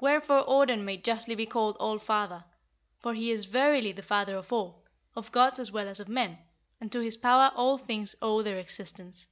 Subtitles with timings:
[0.00, 2.46] Wherefore Odin may justly be called All father,
[3.00, 4.82] for he is verily the father of all,
[5.14, 6.38] of gods as well as of men,
[6.80, 9.26] and to his power all things owe their existence.